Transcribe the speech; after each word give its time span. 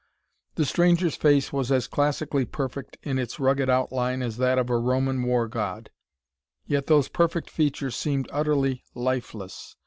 The 0.55 0.65
stranger's 0.65 1.15
face 1.15 1.53
was 1.53 1.71
as 1.71 1.87
classically 1.87 2.43
perfect 2.43 2.97
in 3.03 3.19
its 3.19 3.39
rugged 3.39 3.69
outline 3.69 4.23
as 4.23 4.37
that 4.37 4.57
of 4.57 4.71
a 4.71 4.77
Roman 4.79 5.21
war 5.21 5.47
god, 5.47 5.91
yet 6.65 6.87
those 6.87 7.07
perfect 7.07 7.51
features 7.51 7.95
seemed 7.95 8.27
utterly 8.31 8.83
lifeless. 8.95 9.75